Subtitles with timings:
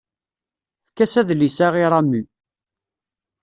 [0.83, 2.21] Efk-as adlis-a i Ramu.